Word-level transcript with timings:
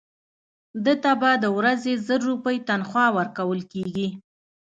ده 0.83 0.93
ته 1.03 1.11
به 1.21 1.31
د 1.43 1.45
ورځې 1.57 1.93
زر 2.05 2.19
روپۍ 2.29 2.57
تنخوا 2.69 3.05
ورکول 3.17 3.59
کېږي. 3.73 4.07